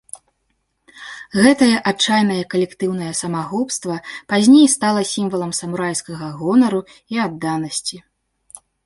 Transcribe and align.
Гэтае 1.43 1.73
адчайнае 1.91 2.37
калектыўнае 2.53 3.09
самагубства 3.19 3.97
пазней 4.33 4.65
стала 4.75 5.01
сімвалам 5.13 5.53
самурайскага 5.59 6.31
гонару 6.41 6.81
і 7.17 7.23
адданасці. 7.27 7.97